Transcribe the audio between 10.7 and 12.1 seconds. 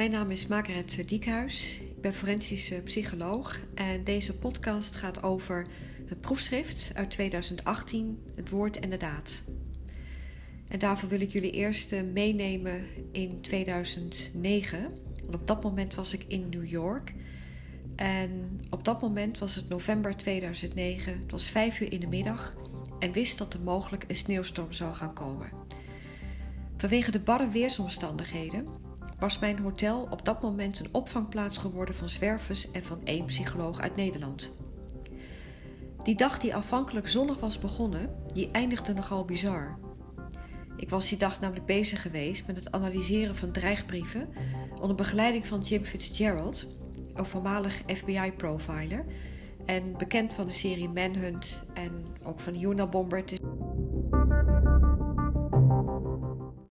daarvoor wil ik jullie eerst eh,